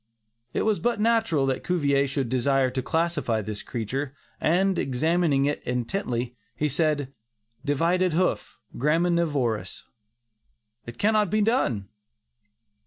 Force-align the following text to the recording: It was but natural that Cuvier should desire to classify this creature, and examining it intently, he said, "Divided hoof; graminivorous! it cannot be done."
It 0.51 0.63
was 0.63 0.79
but 0.79 0.99
natural 0.99 1.45
that 1.45 1.63
Cuvier 1.63 2.07
should 2.07 2.27
desire 2.27 2.71
to 2.71 2.81
classify 2.81 3.43
this 3.43 3.61
creature, 3.61 4.15
and 4.39 4.79
examining 4.79 5.45
it 5.45 5.61
intently, 5.63 6.35
he 6.55 6.69
said, 6.69 7.13
"Divided 7.63 8.13
hoof; 8.13 8.57
graminivorous! 8.75 9.83
it 10.87 10.97
cannot 10.97 11.29
be 11.29 11.41
done." 11.43 11.87